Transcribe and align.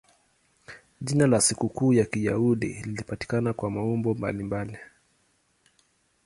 Jina 1.01 1.27
la 1.27 1.41
sikukuu 1.41 1.93
ya 1.93 2.05
Kiyahudi 2.05 2.67
linapatikana 2.67 3.53
kwa 3.53 3.71
maumbo 3.71 4.13
mbalimbali. 4.13 4.77